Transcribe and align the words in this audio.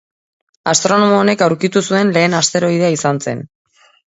Astronomo 0.71 1.19
honek 1.25 1.43
aurkitu 1.49 1.83
zuen 1.93 2.15
lehen 2.17 2.37
asteroidea 2.39 2.91
izan 2.97 3.23
zen. 3.29 3.47